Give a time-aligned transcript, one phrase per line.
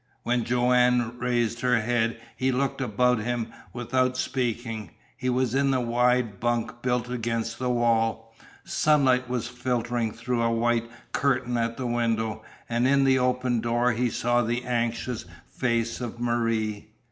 [0.23, 4.89] When Joanne raised her head he looked about him without speaking.
[5.15, 8.33] He was in the wide bunk built against the wall.
[8.65, 13.91] Sunlight was filtering through a white curtain at the window, and in the open door
[13.93, 16.87] he saw the anxious face of Marie.